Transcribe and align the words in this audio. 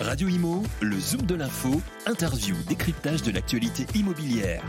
Radio 0.00 0.28
Imo, 0.28 0.62
le 0.80 0.98
Zoom 0.98 1.26
de 1.26 1.34
l'info, 1.34 1.82
interview, 2.06 2.56
décryptage 2.66 3.22
de 3.22 3.32
l'actualité 3.32 3.84
immobilière. 3.94 4.62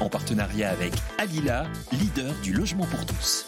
En 0.00 0.08
partenariat 0.08 0.70
avec 0.70 0.92
Alila, 1.18 1.66
leader 1.92 2.32
du 2.42 2.54
logement 2.54 2.86
pour 2.86 3.04
tous. 3.04 3.46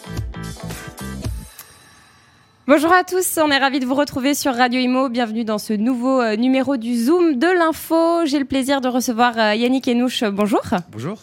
Bonjour 2.67 2.93
à 2.93 3.05
tous, 3.05 3.39
on 3.43 3.51
est 3.51 3.57
ravis 3.57 3.81
de 3.81 3.87
vous 3.87 3.95
retrouver 3.95 4.35
sur 4.35 4.55
Radio 4.55 4.79
Imo. 4.81 5.09
Bienvenue 5.09 5.45
dans 5.45 5.57
ce 5.57 5.73
nouveau 5.73 6.21
euh, 6.21 6.37
numéro 6.37 6.77
du 6.77 6.95
Zoom 6.95 7.37
de 7.37 7.47
l'info. 7.47 8.27
J'ai 8.27 8.39
le 8.39 8.45
plaisir 8.45 8.83
de 8.83 8.89
recevoir 8.89 9.39
euh, 9.39 9.55
Yannick 9.55 9.89
Enouche. 9.89 10.25
Bonjour. 10.25 10.61
Bonjour. 10.93 11.17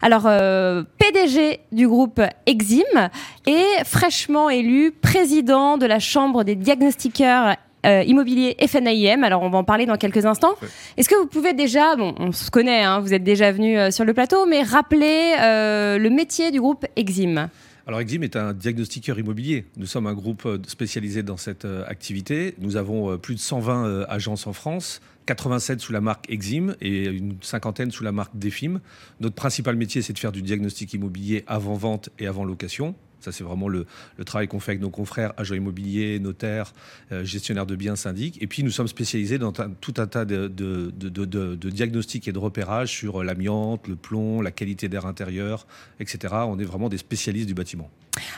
Alors, 0.00 0.24
euh, 0.26 0.82
PDG 0.98 1.60
du 1.70 1.86
groupe 1.86 2.20
Exim 2.46 3.10
et 3.46 3.64
fraîchement 3.84 4.50
élu 4.50 4.90
président 4.90 5.78
de 5.78 5.86
la 5.86 6.00
Chambre 6.00 6.42
des 6.42 6.56
diagnostiqueurs 6.56 7.56
euh, 7.84 8.02
immobilier 8.04 8.56
FNAIM. 8.66 9.24
Alors, 9.24 9.42
on 9.42 9.50
va 9.50 9.58
en 9.58 9.64
parler 9.64 9.86
dans 9.86 9.96
quelques 9.96 10.24
instants. 10.24 10.54
Est-ce 10.96 11.08
que 11.08 11.16
vous 11.16 11.26
pouvez 11.26 11.52
déjà, 11.52 11.96
bon, 11.96 12.14
on 12.18 12.32
se 12.32 12.50
connaît, 12.50 12.82
hein, 12.82 13.00
vous 13.00 13.12
êtes 13.12 13.24
déjà 13.24 13.50
venu 13.50 13.78
euh, 13.78 13.90
sur 13.90 14.04
le 14.04 14.14
plateau, 14.14 14.46
mais 14.46 14.62
rappeler 14.62 15.34
euh, 15.40 15.98
le 15.98 16.10
métier 16.10 16.50
du 16.50 16.60
groupe 16.60 16.86
Exim? 16.96 17.48
Alors 17.84 18.00
Exim 18.00 18.22
est 18.22 18.36
un 18.36 18.52
diagnostiqueur 18.52 19.18
immobilier. 19.18 19.64
Nous 19.76 19.86
sommes 19.86 20.06
un 20.06 20.14
groupe 20.14 20.48
spécialisé 20.68 21.24
dans 21.24 21.36
cette 21.36 21.66
activité. 21.88 22.54
Nous 22.60 22.76
avons 22.76 23.18
plus 23.18 23.34
de 23.34 23.40
120 23.40 24.04
agences 24.08 24.46
en 24.46 24.52
France, 24.52 25.00
87 25.26 25.80
sous 25.80 25.92
la 25.92 26.00
marque 26.00 26.30
Exim 26.30 26.76
et 26.80 27.06
une 27.06 27.34
cinquantaine 27.40 27.90
sous 27.90 28.04
la 28.04 28.12
marque 28.12 28.38
Defim. 28.38 28.80
Notre 29.18 29.34
principal 29.34 29.74
métier, 29.74 30.00
c'est 30.00 30.12
de 30.12 30.18
faire 30.20 30.30
du 30.30 30.42
diagnostic 30.42 30.94
immobilier 30.94 31.42
avant 31.48 31.74
vente 31.74 32.10
et 32.20 32.28
avant 32.28 32.44
location. 32.44 32.94
Ça, 33.22 33.32
c'est 33.32 33.44
vraiment 33.44 33.68
le, 33.68 33.86
travail 34.24 34.48
qu'on 34.48 34.60
fait 34.60 34.72
avec 34.72 34.82
nos 34.82 34.90
confrères, 34.90 35.32
agents 35.36 35.54
immobiliers, 35.54 36.18
notaires, 36.18 36.72
euh, 37.12 37.24
gestionnaires 37.24 37.66
de 37.66 37.76
biens, 37.76 37.96
syndics. 37.96 38.40
Et 38.42 38.46
puis, 38.46 38.62
nous 38.62 38.70
sommes 38.70 38.88
spécialisés 38.88 39.38
dans 39.38 39.52
tout 39.52 39.94
un 39.98 40.06
tas 40.06 40.24
de, 40.24 40.48
de 40.48 41.70
diagnostics 41.70 42.28
et 42.28 42.32
de 42.32 42.38
repérages 42.38 42.90
sur 42.90 43.22
l'amiante, 43.24 43.88
le 43.88 43.96
plomb, 43.96 44.40
la 44.40 44.50
qualité 44.50 44.88
d'air 44.88 45.06
intérieur, 45.06 45.66
etc. 46.00 46.34
On 46.46 46.58
est 46.58 46.64
vraiment 46.64 46.88
des 46.88 46.98
spécialistes 46.98 47.46
du 47.46 47.54
bâtiment. 47.54 47.90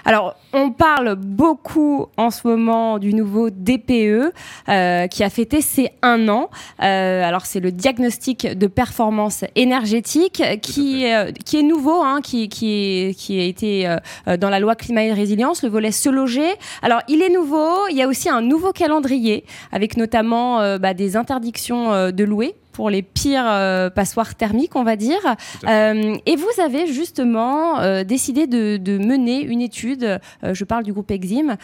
Alors, 0.05 0.37
on 0.53 0.71
parle 0.71 1.15
beaucoup 1.17 2.07
en 2.17 2.31
ce 2.31 2.47
moment 2.47 2.99
du 2.99 3.15
nouveau 3.15 3.51
DPE 3.51 4.33
euh, 4.69 5.07
qui 5.09 5.25
a 5.25 5.31
fêté 5.31 5.61
ses 5.61 5.91
un 6.03 6.29
an. 6.29 6.51
Euh, 6.83 7.25
alors, 7.25 7.47
c'est 7.47 7.61
le 7.61 7.73
diagnostic 7.73 8.47
de 8.47 8.67
performance 8.67 9.45
énergétique 9.57 10.43
qui, 10.63 11.11
euh, 11.13 11.33
qui 11.45 11.59
est 11.59 11.63
nouveau, 11.63 12.03
hein, 12.03 12.21
qui, 12.23 12.49
qui, 12.49 13.15
qui 13.19 13.41
a 13.41 13.45
été 13.45 13.97
dans 14.39 14.51
la 14.51 14.61
loi 14.61 14.75
climat 14.75 15.05
et 15.05 15.13
résilience, 15.13 15.63
le 15.63 15.69
volet 15.69 15.91
se 15.91 16.09
loger. 16.09 16.55
Alors, 16.83 17.01
il 17.09 17.23
est 17.23 17.31
nouveau. 17.31 17.89
Il 17.91 17.97
y 17.97 18.03
a 18.03 18.09
aussi 18.09 18.29
un 18.29 18.43
nouveau 18.43 18.73
calendrier 18.73 19.45
avec 19.73 19.97
notamment 19.97 20.79
bah, 20.79 20.95
des 20.95 21.17
interdictions 21.17 22.11
de 22.11 22.25
louer 22.25 22.55
pour 22.75 22.91
les 22.91 23.03
pires 23.03 23.47
euh, 23.47 23.89
passoires 23.89 24.35
thermiques, 24.35 24.77
on 24.77 24.85
va 24.85 24.97
dire. 24.97 25.21
Euh, 25.67 26.17
et 26.27 26.37
vous 26.37 26.63
avez 26.63 26.87
justement 26.87 27.81
euh, 27.81 28.05
décidé 28.05 28.47
de, 28.47 28.99
mener 28.99 29.41
une 29.43 29.63
étude, 29.63 30.19
je 30.43 30.65
parle 30.65 30.83
du 30.83 30.93
groupe 30.93 31.11
Exim, 31.11 31.57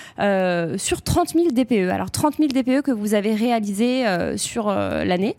sur 0.79 1.03
30 1.03 1.31
000 1.31 1.49
DPE. 1.51 1.91
Alors 1.91 2.11
30 2.11 2.37
000 2.37 2.49
DPE 2.49 2.83
que 2.83 2.93
vous 2.93 3.15
avez 3.15 3.35
réalisés 3.35 4.05
sur 4.37 4.69
l'année, 4.73 5.37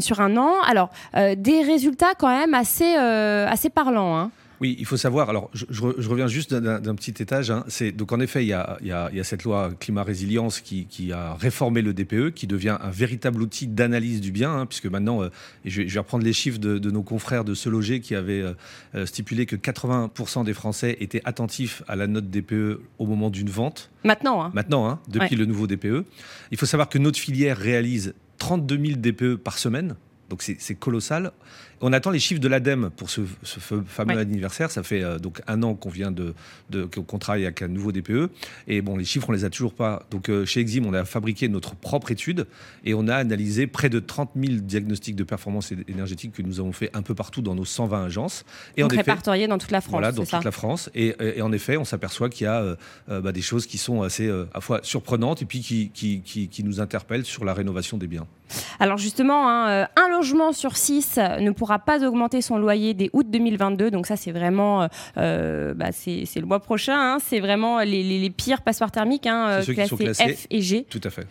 sur 0.00 0.20
un 0.20 0.36
an. 0.36 0.52
Alors 0.68 0.90
des 1.14 1.62
résultats 1.62 2.14
quand 2.18 2.28
même 2.28 2.54
assez, 2.54 2.94
assez 2.94 3.70
parlants. 3.70 4.18
Hein. 4.18 4.30
Oui, 4.60 4.76
il 4.78 4.84
faut 4.84 4.98
savoir. 4.98 5.30
Alors, 5.30 5.50
je, 5.54 5.82
reviens 5.82 6.26
juste 6.26 6.52
d'un 6.54 6.94
petit 6.94 7.22
étage. 7.22 7.50
Hein. 7.50 7.64
C'est 7.68 7.92
donc 7.92 8.12
en 8.12 8.20
effet, 8.20 8.44
il 8.44 8.48
y, 8.48 8.52
a, 8.52 9.24
cette 9.24 9.44
loi 9.44 9.70
climat 9.78 10.02
résilience 10.02 10.60
qui, 10.60 11.12
a 11.12 11.34
réformé 11.34 11.80
le 11.80 11.94
DPE, 11.94 12.34
qui 12.34 12.46
devient 12.46 12.76
un 12.80 12.90
véritable 12.90 13.40
outil 13.40 13.66
d'analyse 13.66 14.20
du 14.20 14.32
bien, 14.32 14.54
hein, 14.54 14.66
puisque 14.66 14.86
maintenant, 14.86 15.22
euh, 15.22 15.30
et 15.64 15.70
je, 15.70 15.82
vais 15.82 15.98
reprendre 15.98 16.24
les 16.24 16.34
chiffres 16.34 16.58
de, 16.58 16.90
nos 16.90 17.02
confrères 17.02 17.44
de 17.44 17.54
Se 17.54 17.68
Loger 17.68 18.00
qui 18.00 18.14
avaient 18.14 18.42
euh, 18.42 18.52
euh, 18.94 19.06
stipulé 19.06 19.46
que 19.46 19.56
80% 19.56 20.44
des 20.44 20.54
Français 20.54 20.96
étaient 21.00 21.22
attentifs 21.24 21.82
à 21.88 21.96
la 21.96 22.06
note 22.06 22.28
DPE 22.28 22.80
au 22.98 23.06
moment 23.06 23.30
d'une 23.30 23.48
vente. 23.48 23.90
Maintenant. 24.04 24.42
Hein. 24.42 24.50
Maintenant, 24.52 24.88
hein, 24.88 25.00
depuis 25.08 25.36
le 25.36 25.46
nouveau 25.46 25.66
DPE. 25.66 26.04
Il 26.50 26.58
faut 26.58 26.66
savoir 26.66 26.88
que 26.88 26.98
notre 26.98 27.18
filière 27.18 27.56
réalise 27.56 28.14
32 28.38 28.78
000 28.78 28.98
DPE 28.98 29.36
par 29.36 29.58
semaine. 29.58 29.96
Donc 30.30 30.42
c'est 30.42 30.74
colossal. 30.76 31.32
On 31.82 31.92
attend 31.92 32.10
les 32.10 32.18
chiffres 32.18 32.40
de 32.40 32.48
l'ADEME 32.48 32.90
pour 32.90 33.08
ce, 33.08 33.22
fameux 33.86 34.18
anniversaire. 34.18 34.70
Ça 34.70 34.82
fait 34.82 35.02
euh, 35.02 35.18
donc 35.18 35.40
un 35.46 35.62
an 35.62 35.74
qu'on 35.74 35.88
vient 35.88 36.12
de, 36.12 36.34
qu'on 37.06 37.18
travaille 37.18 37.44
avec 37.44 37.62
un 37.62 37.68
nouveau 37.68 37.90
DPE. 37.90 38.30
Et 38.68 38.82
bon, 38.82 38.96
les 38.96 39.04
chiffres, 39.04 39.30
on 39.30 39.32
les 39.32 39.44
a 39.44 39.50
toujours 39.50 39.72
pas. 39.72 40.06
Donc 40.10 40.28
euh, 40.28 40.44
chez 40.44 40.60
Exim, 40.60 40.84
on 40.86 40.92
a 40.92 41.04
fabriqué 41.04 41.48
notre 41.48 41.74
propre 41.74 42.10
étude 42.10 42.46
et 42.84 42.92
on 42.92 43.08
a 43.08 43.16
analysé 43.16 43.66
près 43.66 43.88
de 43.88 43.98
30 43.98 44.30
000 44.36 44.60
diagnostics 44.60 45.16
de 45.16 45.24
performance 45.24 45.72
énergétique 45.88 46.32
que 46.32 46.42
nous 46.42 46.60
avons 46.60 46.72
fait 46.72 46.90
un 46.92 47.02
peu 47.02 47.14
partout 47.14 47.40
dans 47.40 47.54
nos 47.54 47.64
120 47.64 48.04
agences. 48.04 48.44
Et 48.76 48.82
donc 48.82 48.92
répertoriés 48.92 49.48
dans 49.48 49.58
toute 49.58 49.70
la 49.70 49.80
France. 49.80 49.92
Voilà, 49.92 50.12
dans 50.12 50.24
toute 50.24 50.44
la 50.44 50.52
France. 50.52 50.90
Et, 50.94 51.14
en 51.40 51.52
effet, 51.52 51.78
on 51.78 51.84
s'aperçoit 51.84 52.28
qu'il 52.28 52.44
y 52.44 52.48
a 52.48 52.76
euh, 53.08 53.20
bah, 53.20 53.32
des 53.32 53.42
choses 53.42 53.66
qui 53.66 53.78
sont 53.78 54.02
assez 54.02 54.28
à 54.28 54.46
la 54.54 54.60
fois 54.60 54.80
surprenantes 54.82 55.40
et 55.40 55.46
puis 55.46 55.60
qui, 55.60 55.90
qui, 55.90 56.20
qui, 56.20 56.64
nous 56.64 56.80
interpellent 56.80 57.24
sur 57.24 57.44
la 57.44 57.54
rénovation 57.54 57.96
des 57.96 58.06
biens. 58.06 58.26
Alors 58.78 58.98
justement, 58.98 59.48
hein, 59.48 59.88
un 59.96 59.99
logement 60.10 60.52
sur 60.52 60.76
six 60.76 61.18
ne 61.18 61.50
pourra 61.50 61.78
pas 61.78 62.04
augmenter 62.04 62.42
son 62.42 62.58
loyer 62.58 62.94
dès 62.94 63.10
août 63.12 63.26
2022. 63.28 63.90
Donc 63.90 64.06
ça, 64.06 64.16
c'est 64.16 64.32
vraiment, 64.32 64.82
euh, 64.82 64.86
euh, 65.16 65.74
bah, 65.74 65.92
c'est 65.92 66.26
le 66.36 66.46
mois 66.46 66.60
prochain. 66.60 66.98
Hein. 66.98 67.18
c'est 67.24 67.40
vraiment 67.40 67.80
les, 67.80 68.30
pires 68.30 68.62
passoires 68.62 68.90
thermiques, 68.90 69.26
hein, 69.26 69.60
classés, 69.64 70.14
F 70.14 70.46
et 70.50 70.60
G. 70.60 70.86
Tout 70.88 71.00
à 71.04 71.10
fait. 71.10 71.26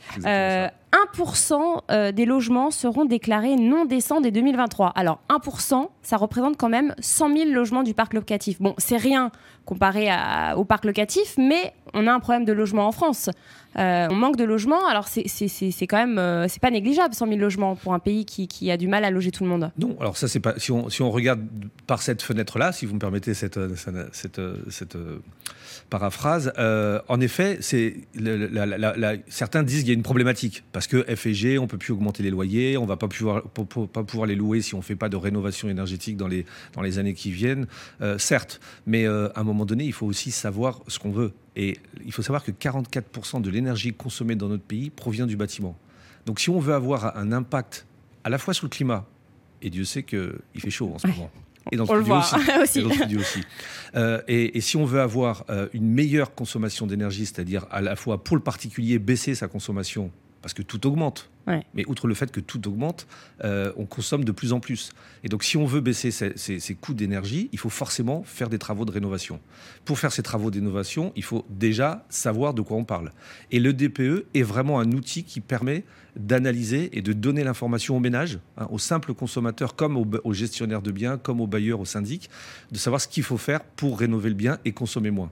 1% 1.13 1.81
euh, 1.91 2.11
des 2.11 2.25
logements 2.25 2.71
seront 2.71 3.05
déclarés 3.05 3.55
non 3.55 3.85
décents 3.85 4.21
dès 4.21 4.31
2023. 4.31 4.89
Alors 4.95 5.19
1%, 5.29 5.87
ça 6.01 6.17
représente 6.17 6.57
quand 6.57 6.69
même 6.69 6.95
100 6.99 7.37
000 7.37 7.49
logements 7.51 7.83
du 7.83 7.93
parc 7.93 8.13
locatif. 8.13 8.59
Bon, 8.59 8.73
c'est 8.77 8.97
rien 8.97 9.31
comparé 9.65 10.09
au 10.55 10.65
parc 10.65 10.85
locatif, 10.85 11.35
mais 11.37 11.73
on 11.93 12.07
a 12.07 12.13
un 12.13 12.19
problème 12.19 12.45
de 12.45 12.53
logement 12.53 12.87
en 12.87 12.91
France. 12.91 13.29
Euh, 13.77 14.07
on 14.09 14.15
manque 14.15 14.35
de 14.35 14.43
logements, 14.43 14.87
alors 14.87 15.07
c'est 15.07 15.87
quand 15.87 15.97
même 15.97 16.17
euh, 16.17 16.47
c'est 16.47 16.59
pas 16.59 16.71
négligeable 16.71 17.13
100 17.13 17.27
000 17.27 17.39
logements 17.39 17.75
pour 17.75 17.93
un 17.93 17.99
pays 17.99 18.25
qui, 18.25 18.71
a 18.71 18.77
du 18.77 18.87
mal 18.87 19.05
à 19.05 19.11
loger 19.11 19.31
tout 19.31 19.43
le 19.43 19.49
monde. 19.49 19.71
Non, 19.77 19.95
alors 19.99 20.17
ça 20.17 20.27
c'est 20.27 20.39
pas 20.39 20.55
si 20.57 20.71
on, 20.71 20.89
si 20.89 21.03
on 21.03 21.11
regarde 21.11 21.41
par 21.85 22.01
cette 22.01 22.23
fenêtre 22.23 22.57
là, 22.57 22.71
si 22.71 22.87
vous 22.87 22.95
me 22.95 22.99
permettez 22.99 23.35
cette 23.35 23.59
cette, 23.75 24.41
cette, 24.69 24.97
paraphrase, 25.89 26.51
en 26.57 27.21
effet 27.21 27.57
c'est 27.61 27.97
certains 29.27 29.63
disent 29.63 29.81
qu'il 29.81 29.89
y 29.89 29.91
a 29.91 29.93
une 29.93 30.03
problématique 30.03 30.63
parce 30.71 30.87
que 30.87 31.03
F 31.15 31.27
et 31.27 31.33
G, 31.33 31.59
on 31.59 31.67
peut 31.67 31.77
plus 31.77 31.93
augmenter 31.93 32.23
les 32.23 32.29
loyers, 32.31 32.77
on 32.77 32.85
va 32.85 32.97
pas 32.97 33.07
pouvoir, 33.07 33.43
pas 33.43 34.03
pouvoir 34.03 34.27
les 34.27 34.35
louer 34.35 34.61
si 34.61 34.75
on 34.75 34.81
fait 34.81 34.95
pas 34.95 35.09
de 35.09 35.15
rénovation 35.15 35.69
énergétique 35.69 36.17
dans 36.17 36.27
les, 36.27 36.45
dans 36.73 36.81
les 36.81 36.99
années 36.99 37.13
qui 37.13 37.31
viennent. 37.31 37.67
Euh, 38.01 38.17
certes, 38.17 38.59
mais 38.85 39.05
euh, 39.05 39.29
à 39.35 39.41
un 39.41 39.43
moment 39.43 39.65
donné, 39.65 39.85
il 39.85 39.93
faut 39.93 40.05
aussi 40.05 40.31
savoir 40.31 40.81
ce 40.87 40.99
qu'on 40.99 41.11
veut. 41.11 41.33
Et 41.61 41.77
il 42.05 42.13
faut 42.13 42.21
savoir 42.21 42.41
que 42.41 42.51
44% 42.51 43.41
de 43.41 43.49
l'énergie 43.49 43.91
consommée 43.93 44.35
dans 44.35 44.47
notre 44.47 44.63
pays 44.63 44.89
provient 44.89 45.27
du 45.27 45.35
bâtiment. 45.35 45.77
Donc 46.25 46.39
si 46.39 46.49
on 46.49 46.57
veut 46.57 46.73
avoir 46.73 47.17
un 47.17 47.33
impact 47.33 47.85
à 48.23 48.29
la 48.29 48.37
fois 48.37 48.53
sur 48.53 48.65
le 48.65 48.69
climat, 48.69 49.05
et 49.61 49.69
Dieu 49.69 49.83
sait 49.83 50.03
qu'il 50.03 50.31
fait 50.57 50.69
chaud 50.69 50.93
en 50.95 50.99
ce 50.99 51.07
moment, 51.07 51.29
et 51.69 51.75
dans 51.75 51.83
le 51.93 52.01
aussi. 52.61 52.81
aussi. 53.17 53.43
Euh, 53.95 54.21
et, 54.29 54.61
si 54.61 54.77
on 54.77 54.85
veut 54.85 55.01
avoir 55.01 55.43
une 55.73 55.89
meilleure 55.89 56.33
consommation 56.33 56.87
d'énergie, 56.87 57.25
c'est-à-dire 57.25 57.67
à 57.71 57.81
la 57.81 57.97
fois 57.97 58.23
pour 58.23 58.37
le 58.37 58.41
particulier 58.41 58.97
baisser 58.97 59.35
sa 59.35 59.49
consommation 59.49 60.11
parce 60.41 60.53
que 60.53 60.61
tout 60.61 60.85
augmente. 60.87 61.29
Mais 61.73 61.83
outre 61.87 62.07
le 62.07 62.13
fait 62.13 62.31
que 62.31 62.39
tout 62.39 62.67
augmente, 62.67 63.07
euh, 63.43 63.71
on 63.75 63.85
consomme 63.85 64.23
de 64.23 64.31
plus 64.31 64.53
en 64.53 64.59
plus. 64.59 64.91
Et 65.23 65.29
donc, 65.29 65.43
si 65.43 65.57
on 65.57 65.65
veut 65.65 65.81
baisser 65.81 66.11
ces, 66.11 66.77
coûts 66.79 66.93
d'énergie, 66.93 67.49
il 67.51 67.59
faut 67.59 67.69
forcément 67.69 68.23
faire 68.23 68.49
des 68.49 68.59
travaux 68.59 68.85
de 68.85 68.91
rénovation. 68.91 69.39
Pour 69.85 69.97
faire 69.97 70.11
ces 70.11 70.21
travaux 70.21 70.51
d'innovation, 70.51 71.11
il 71.15 71.23
faut 71.23 71.45
déjà 71.49 72.05
savoir 72.09 72.53
de 72.53 72.61
quoi 72.61 72.77
on 72.77 72.83
parle. 72.83 73.11
Et 73.51 73.59
le 73.59 73.73
DPE 73.73 74.27
est 74.33 74.43
vraiment 74.43 74.79
un 74.79 74.91
outil 74.91 75.23
qui 75.23 75.41
permet 75.41 75.85
d'analyser 76.15 76.95
et 76.97 77.01
de 77.01 77.13
donner 77.13 77.43
l'information 77.43 77.97
aux 77.97 77.99
ménages, 77.99 78.39
hein, 78.57 78.67
aux 78.69 78.79
simples 78.79 79.13
consommateurs, 79.13 79.75
comme 79.75 79.97
aux, 79.97 80.33
gestionnaires 80.33 80.81
de 80.81 80.91
biens, 80.91 81.17
comme 81.17 81.41
aux 81.41 81.47
bailleurs, 81.47 81.79
aux 81.79 81.85
syndics, 81.85 82.29
de 82.71 82.77
savoir 82.77 83.01
ce 83.01 83.07
qu'il 83.07 83.23
faut 83.23 83.37
faire 83.37 83.63
pour 83.63 83.99
rénover 83.99 84.29
le 84.29 84.35
bien 84.35 84.59
et 84.65 84.71
consommer 84.71 85.11
moins 85.11 85.31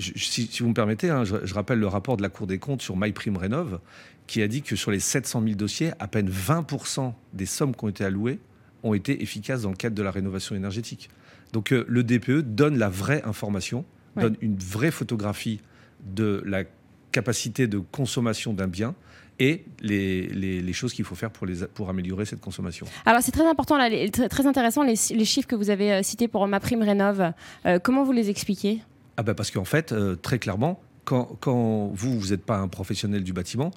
si, 0.00 0.48
vous 0.60 0.68
me 0.68 0.74
permettez, 0.74 1.10
hein, 1.10 1.24
je, 1.24 1.54
rappelle 1.54 1.78
le 1.78 1.86
rapport 1.86 2.16
de 2.16 2.22
la 2.22 2.28
Cour 2.28 2.46
des 2.46 2.58
comptes 2.58 2.82
sur 2.82 2.96
MyPrimeRénov, 2.96 3.80
qui 4.26 4.42
a 4.42 4.48
dit 4.48 4.62
que 4.62 4.76
sur 4.76 4.90
les 4.90 5.00
700 5.00 5.42
000 5.42 5.54
dossiers, 5.54 5.92
à 5.98 6.08
peine 6.08 6.30
20% 6.30 7.12
des 7.32 7.46
sommes 7.46 7.74
qui 7.74 7.84
ont 7.84 7.88
été 7.88 8.04
allouées 8.04 8.38
ont 8.82 8.94
été 8.94 9.22
efficaces 9.22 9.62
dans 9.62 9.70
le 9.70 9.76
cadre 9.76 9.94
de 9.94 10.02
la 10.02 10.10
rénovation 10.10 10.54
énergétique. 10.54 11.10
Donc 11.52 11.72
euh, 11.72 11.84
le 11.88 12.02
DPE 12.02 12.40
donne 12.40 12.78
la 12.78 12.88
vraie 12.88 13.22
information, 13.24 13.84
donne 14.16 14.36
une 14.40 14.56
vraie 14.56 14.90
photographie 14.90 15.60
de 16.04 16.42
la 16.46 16.64
capacité 17.12 17.66
de 17.66 17.78
consommation 17.78 18.52
d'un 18.52 18.68
bien 18.68 18.94
et 19.38 19.64
les, 19.80 20.72
choses 20.72 20.92
qu'il 20.92 21.04
faut 21.04 21.14
faire 21.14 21.30
pour, 21.30 21.46
les, 21.46 21.66
pour 21.66 21.88
améliorer 21.88 22.26
cette 22.26 22.40
consommation. 22.40 22.86
Alors 23.06 23.22
c'est 23.22 23.32
très 23.32 23.46
important, 23.48 23.78
là, 23.78 23.88
très 24.10 24.46
intéressant 24.46 24.82
les, 24.82 24.96
chiffres 24.96 25.48
que 25.48 25.56
vous 25.56 25.70
avez 25.70 25.92
euh, 25.92 26.02
cités 26.02 26.28
pour 26.28 26.46
ma 26.46 26.60
prime 26.60 26.82
rénov. 26.82 27.32
Euh, 27.66 27.78
comment 27.78 28.04
vous 28.04 28.12
les 28.12 28.28
expliquez? 28.28 28.82
Ah 29.20 29.22
ben 29.22 29.34
parce 29.34 29.50
qu'en 29.50 29.66
fait, 29.66 29.92
euh, 29.92 30.16
très 30.16 30.38
clairement, 30.38 30.80
quand, 31.04 31.36
quand, 31.40 31.90
vous, 31.92 32.18
vous 32.18 32.28
n'êtes 32.28 32.42
pas 32.42 32.56
un 32.56 32.68
professionnel 32.68 33.22
du 33.22 33.34
bâtiment, 33.34 33.70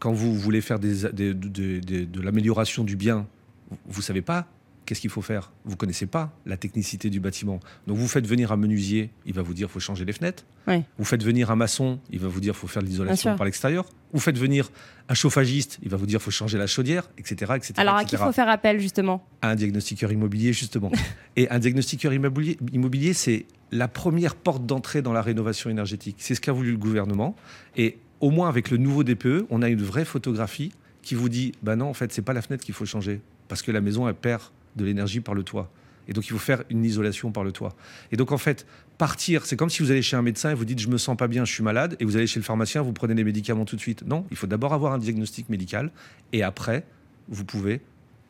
quand 0.00 0.12
vous 0.12 0.34
voulez 0.34 0.60
faire 0.60 0.78
de 0.78 2.20
l'amélioration 2.20 2.84
du 2.84 2.94
bien, 2.94 3.26
vous 3.86 4.00
ne 4.00 4.04
savez 4.04 4.20
pas 4.20 4.46
qu'est-ce 4.92 5.00
qu'il 5.00 5.08
faut 5.08 5.22
faire? 5.22 5.52
Vous 5.64 5.74
connaissez 5.74 6.04
pas 6.04 6.38
la 6.44 6.58
technicité 6.58 7.08
du 7.08 7.18
bâtiment. 7.18 7.60
Donc 7.86 7.96
vous 7.96 8.08
faites 8.08 8.26
venir 8.26 8.52
un 8.52 8.58
menuisier, 8.58 9.08
il 9.24 9.32
va 9.32 9.40
vous 9.40 9.54
dire 9.54 9.70
faut 9.70 9.80
changer 9.80 10.04
les 10.04 10.12
fenêtres. 10.12 10.44
Vous 10.98 11.04
faites 11.06 11.24
venir 11.24 11.50
un 11.50 11.56
maçon, 11.56 11.98
il 12.10 12.18
va 12.18 12.28
vous 12.28 12.40
dire 12.40 12.54
faut 12.54 12.66
faire 12.66 12.82
de 12.82 12.88
l'isolation 12.88 13.34
par 13.34 13.46
l'extérieur. 13.46 13.86
Vous 14.12 14.20
faites 14.20 14.36
venir 14.36 14.70
un 15.08 15.14
chauffagiste, 15.14 15.78
il 15.82 15.88
va 15.88 15.96
vous 15.96 16.04
dire 16.04 16.20
faut 16.20 16.30
changer 16.30 16.58
la 16.58 16.66
chaudière, 16.66 17.08
etc. 17.16 17.52
etc. 17.56 17.72
Alors 17.78 17.94
à 17.94 18.04
qui 18.04 18.18
faut 18.18 18.32
faire 18.32 18.50
appel 18.50 18.80
justement? 18.80 19.26
À 19.40 19.48
un 19.48 19.54
diagnostiqueur 19.54 20.12
immobilier 20.12 20.52
justement. 20.52 20.92
Et 21.36 21.48
un 21.48 21.58
diagnostiqueur 21.58 22.12
immobilier, 22.12 22.58
immobilier 22.70 23.14
c'est 23.14 23.46
la 23.70 23.88
première 23.88 24.34
porte 24.34 24.66
d'entrée 24.66 25.00
dans 25.00 25.14
la 25.14 25.22
rénovation 25.22 25.70
énergétique. 25.70 26.16
C'est 26.18 26.34
ce 26.34 26.42
qu'a 26.42 26.52
voulu 26.52 26.72
le 26.72 26.76
gouvernement. 26.76 27.34
Et 27.78 27.96
au 28.20 28.28
moins 28.28 28.50
avec 28.50 28.70
le 28.70 28.76
nouveau 28.76 29.04
DPE, 29.04 29.46
on 29.48 29.62
a 29.62 29.70
une 29.70 29.82
vraie 29.82 30.04
photographie 30.04 30.70
qui 31.00 31.14
vous 31.14 31.30
dit 31.30 31.52
bah 31.62 31.76
non 31.76 31.86
en 31.86 31.94
fait 31.94 32.12
c'est 32.12 32.20
pas 32.20 32.34
la 32.34 32.42
fenêtre 32.42 32.62
qu'il 32.62 32.74
faut 32.74 32.84
changer 32.84 33.22
parce 33.48 33.62
que 33.62 33.72
la 33.72 33.80
maison 33.80 34.06
elle 34.06 34.14
perd 34.14 34.42
de 34.76 34.84
l'énergie 34.84 35.20
par 35.20 35.34
le 35.34 35.42
toit. 35.42 35.70
Et 36.08 36.12
donc, 36.12 36.26
il 36.26 36.30
faut 36.30 36.38
faire 36.38 36.64
une 36.68 36.84
isolation 36.84 37.30
par 37.30 37.44
le 37.44 37.52
toit. 37.52 37.74
Et 38.10 38.16
donc, 38.16 38.32
en 38.32 38.38
fait, 38.38 38.66
partir, 38.98 39.46
c'est 39.46 39.56
comme 39.56 39.70
si 39.70 39.82
vous 39.82 39.90
allez 39.90 40.02
chez 40.02 40.16
un 40.16 40.22
médecin 40.22 40.50
et 40.50 40.54
vous 40.54 40.64
dites 40.64 40.78
je 40.78 40.88
me 40.88 40.98
sens 40.98 41.16
pas 41.16 41.28
bien, 41.28 41.44
je 41.44 41.52
suis 41.52 41.62
malade, 41.62 41.96
et 42.00 42.04
vous 42.04 42.16
allez 42.16 42.26
chez 42.26 42.40
le 42.40 42.44
pharmacien, 42.44 42.82
vous 42.82 42.92
prenez 42.92 43.14
des 43.14 43.24
médicaments 43.24 43.64
tout 43.64 43.76
de 43.76 43.80
suite. 43.80 44.06
Non, 44.06 44.26
il 44.30 44.36
faut 44.36 44.46
d'abord 44.46 44.74
avoir 44.74 44.92
un 44.92 44.98
diagnostic 44.98 45.48
médical, 45.48 45.90
et 46.32 46.42
après, 46.42 46.84
vous 47.28 47.44
pouvez 47.44 47.80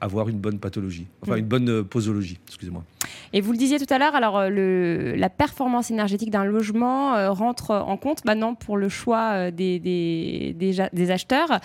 avoir 0.01 0.29
une 0.29 0.39
bonne 0.39 0.59
pathologie, 0.59 1.07
enfin 1.23 1.37
mm. 1.37 1.39
une 1.39 1.47
bonne 1.47 1.69
euh, 1.69 1.83
posologie, 1.83 2.39
excusez-moi. 2.49 2.85
Et 3.33 3.41
vous 3.41 3.53
le 3.53 3.59
disiez 3.59 3.79
tout 3.79 3.93
à 3.93 3.99
l'heure, 3.99 4.15
alors 4.15 4.39
euh, 4.39 4.49
le, 4.49 5.15
la 5.17 5.31
performance 5.31 5.91
énergétique 5.91 6.31
d'un 6.31 6.45
logement 6.45 7.15
euh, 7.15 7.31
rentre 7.31 7.71
en 7.71 7.97
compte 7.97 8.25
maintenant 8.25 8.55
pour 8.55 8.77
le 8.77 8.89
choix 8.89 9.51
des, 9.51 9.79
des, 9.79 10.55
des, 10.93 11.11
acheteurs, 11.11 11.61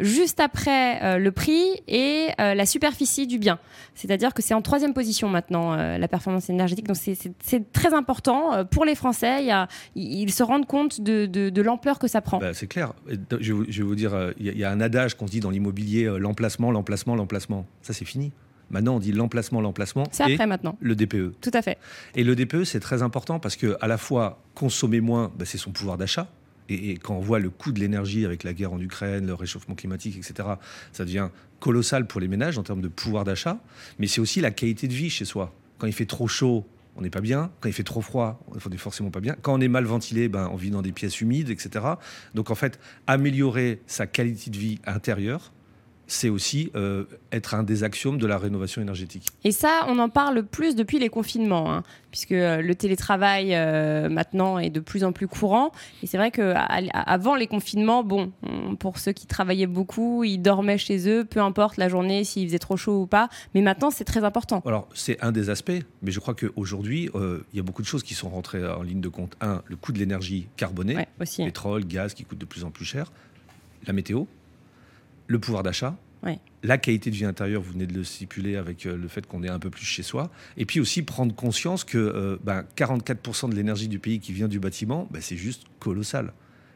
juste 0.00 0.40
après 0.40 1.18
le 1.18 1.32
prix 1.32 1.64
et 1.86 2.28
la 2.38 2.66
superficie 2.66 3.26
du 3.26 3.38
bien. 3.38 3.58
C'est-à-dire 3.94 4.34
que 4.34 4.42
c'est 4.42 4.54
en 4.54 4.62
troisième 4.62 4.94
position 4.94 5.28
maintenant 5.28 5.76
la 5.76 6.08
performance 6.08 6.50
énergétique. 6.50 6.86
Donc 6.86 6.96
c'est 6.96 7.72
très 7.72 7.94
important 7.94 8.64
pour 8.66 8.84
les 8.84 8.94
Français. 8.94 9.44
Il 9.44 10.28
ils 10.28 10.32
se 10.32 10.42
rendent 10.42 10.66
compte 10.66 11.00
de, 11.00 11.26
de, 11.26 11.62
l'ampleur 11.62 11.98
que 11.98 12.08
ça 12.08 12.20
prend. 12.20 12.38
Bah, 12.38 12.54
c'est 12.54 12.66
clair. 12.66 12.92
Je 13.40 13.52
vais, 13.52 13.82
vous, 13.82 13.94
dire, 13.94 14.32
il 14.38 14.56
y, 14.58 14.64
a 14.64 14.70
un 14.70 14.80
adage 14.80 15.16
qu'on 15.16 15.26
dit 15.26 15.40
dans 15.40 15.50
l'immobilier 15.50 16.04
l'emplacement, 16.18 16.70
l'emplacement, 16.70 17.16
l'emplacement. 17.16 17.66
Ça, 17.82 17.92
c'est 17.92 18.04
fini. 18.04 18.32
Maintenant, 18.70 18.96
on 18.96 18.98
dit 18.98 19.12
l'emplacement, 19.12 19.60
l'emplacement. 19.60 20.04
C'est 20.10 20.24
après 20.24 20.46
maintenant. 20.46 20.76
Le 20.80 20.94
DPE. 20.94 21.34
Tout 21.40 21.50
à 21.54 21.62
fait. 21.62 21.78
Et 22.14 22.24
le 22.24 22.36
DPE, 22.36 22.64
c'est 22.64 22.80
très 22.80 23.02
important 23.02 23.38
parce 23.38 23.56
que 23.56 23.76
à 23.80 23.86
la 23.86 23.98
fois 23.98 24.42
consommer 24.54 25.00
moins, 25.00 25.32
bah, 25.38 25.44
c'est 25.44 25.58
son 25.58 25.70
pouvoir 25.70 25.96
d'achat. 25.96 26.28
Et, 26.68 26.98
quand 26.98 27.16
on 27.16 27.20
voit 27.20 27.38
le 27.38 27.48
coût 27.48 27.72
de 27.72 27.80
l'énergie 27.80 28.26
avec 28.26 28.44
la 28.44 28.52
guerre 28.52 28.72
en 28.72 28.80
Ukraine, 28.80 29.26
le 29.26 29.34
réchauffement 29.34 29.74
climatique, 29.74 30.16
etc., 30.18 30.48
ça 30.92 31.04
devient 31.04 31.30
colossal 31.60 32.06
pour 32.06 32.20
les 32.20 32.28
ménages 32.28 32.58
en 32.58 32.62
termes 32.62 32.82
de 32.82 32.88
pouvoir 32.88 33.24
d'achat. 33.24 33.58
Mais 33.98 34.06
c'est 34.06 34.20
aussi 34.20 34.40
la 34.40 34.50
qualité 34.50 34.86
de 34.86 34.92
vie 34.92 35.08
chez 35.08 35.24
soi. 35.24 35.54
Quand 35.78 35.86
il 35.86 35.94
fait 35.94 36.06
trop 36.06 36.28
chaud, 36.28 36.66
on 36.96 37.02
n'est 37.02 37.10
pas 37.10 37.20
bien. 37.20 37.50
Quand 37.60 37.68
il 37.68 37.72
fait 37.72 37.84
trop 37.84 38.02
froid, 38.02 38.40
on 38.48 38.68
n'est 38.68 38.76
forcément 38.76 39.10
pas 39.10 39.20
bien. 39.20 39.36
Quand 39.40 39.54
on 39.54 39.60
est 39.60 39.68
mal 39.68 39.84
ventilé, 39.84 40.28
ben, 40.28 40.50
on 40.52 40.56
vit 40.56 40.70
dans 40.70 40.82
des 40.82 40.92
pièces 40.92 41.20
humides, 41.20 41.48
etc. 41.48 41.84
Donc 42.34 42.50
en 42.50 42.54
fait, 42.54 42.78
améliorer 43.06 43.80
sa 43.86 44.06
qualité 44.06 44.50
de 44.50 44.58
vie 44.58 44.80
intérieure, 44.84 45.52
c'est 46.08 46.30
aussi 46.30 46.70
euh, 46.74 47.04
être 47.32 47.54
un 47.54 47.62
des 47.62 47.84
axiomes 47.84 48.16
de 48.16 48.26
la 48.26 48.38
rénovation 48.38 48.80
énergétique. 48.80 49.28
Et 49.44 49.52
ça, 49.52 49.84
on 49.88 49.98
en 49.98 50.08
parle 50.08 50.42
plus 50.42 50.74
depuis 50.74 50.98
les 50.98 51.10
confinements, 51.10 51.70
hein, 51.70 51.82
puisque 52.10 52.32
euh, 52.32 52.62
le 52.62 52.74
télétravail 52.74 53.54
euh, 53.54 54.08
maintenant 54.08 54.58
est 54.58 54.70
de 54.70 54.80
plus 54.80 55.04
en 55.04 55.12
plus 55.12 55.28
courant. 55.28 55.70
Et 56.02 56.06
c'est 56.06 56.16
vrai 56.16 56.30
qu'avant 56.30 57.36
les 57.36 57.46
confinements, 57.46 58.02
bon, 58.02 58.32
pour 58.80 58.98
ceux 58.98 59.12
qui 59.12 59.26
travaillaient 59.26 59.66
beaucoup, 59.66 60.24
ils 60.24 60.38
dormaient 60.38 60.78
chez 60.78 61.08
eux, 61.08 61.24
peu 61.24 61.40
importe 61.40 61.76
la 61.76 61.90
journée, 61.90 62.24
s'il 62.24 62.48
faisait 62.48 62.58
trop 62.58 62.78
chaud 62.78 63.02
ou 63.02 63.06
pas. 63.06 63.28
Mais 63.54 63.60
maintenant, 63.60 63.90
c'est 63.90 64.04
très 64.04 64.24
important. 64.24 64.62
Alors, 64.64 64.88
c'est 64.94 65.20
un 65.22 65.30
des 65.30 65.50
aspects, 65.50 65.70
mais 66.02 66.10
je 66.10 66.20
crois 66.20 66.34
qu'aujourd'hui, 66.34 67.10
il 67.14 67.56
y 67.56 67.60
a 67.60 67.62
beaucoup 67.62 67.82
de 67.82 67.86
choses 67.86 68.02
qui 68.02 68.14
sont 68.14 68.30
rentrées 68.30 68.66
en 68.66 68.82
ligne 68.82 69.02
de 69.02 69.08
compte. 69.08 69.36
Un, 69.42 69.62
le 69.66 69.76
coût 69.76 69.92
de 69.92 69.98
l'énergie 69.98 70.48
carbonée, 70.56 71.06
pétrole, 71.36 71.84
gaz 71.84 72.14
qui 72.14 72.24
coûte 72.24 72.38
de 72.38 72.46
plus 72.46 72.64
en 72.64 72.70
plus 72.70 72.86
cher, 72.86 73.12
la 73.86 73.92
météo 73.92 74.24
le 75.28 75.38
pouvoir 75.38 75.62
d'achat, 75.62 75.96
la 76.62 76.78
qualité 76.78 77.10
de 77.10 77.14
vie 77.14 77.24
intérieure, 77.24 77.62
vous 77.62 77.72
venez 77.72 77.86
de 77.86 77.94
le 77.94 78.04
stipuler 78.04 78.56
avec 78.56 78.84
euh, 78.84 78.96
le 78.96 79.08
fait 79.08 79.26
qu'on 79.26 79.44
est 79.44 79.48
un 79.48 79.60
peu 79.60 79.70
plus 79.70 79.84
chez 79.84 80.02
soi, 80.02 80.30
et 80.56 80.66
puis 80.66 80.80
aussi 80.80 81.02
prendre 81.02 81.34
conscience 81.34 81.84
que 81.84 81.98
44% 81.98 82.16
euh, 82.16 82.38
ben, 82.44 83.48
de 83.48 83.54
l'énergie 83.54 83.88
du 83.88 83.98
pays 83.98 84.18
qui 84.18 84.32
vient 84.32 84.48
du 84.48 84.58
bâtiment, 84.58 85.06
ben, 85.10 85.22
c'est 85.22 85.36
juste 85.36 85.64
colossal. 85.78 86.32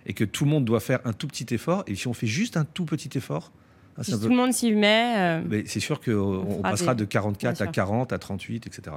Et 0.06 0.14
que 0.14 0.24
tout 0.24 0.44
le 0.44 0.50
monde 0.50 0.64
doit 0.64 0.80
faire 0.80 1.00
un 1.04 1.12
tout 1.12 1.26
petit 1.26 1.52
effort, 1.52 1.82
et 1.86 1.94
si 1.94 2.06
on 2.06 2.14
fait 2.14 2.26
juste 2.26 2.56
un 2.56 2.64
tout 2.64 2.84
petit 2.84 3.10
effort, 3.18 3.52
si 4.00 4.18
tout 4.18 4.28
le 4.28 4.34
monde 4.34 4.52
s'y 4.52 4.72
met. 4.72 5.14
Euh, 5.18 5.62
c'est 5.66 5.78
sûr 5.78 6.00
qu'on 6.00 6.62
passera 6.62 6.94
de 6.94 7.04
44 7.04 7.60
à 7.60 7.66
40, 7.66 8.12
à 8.12 8.18
38, 8.18 8.66
etc. 8.66 8.96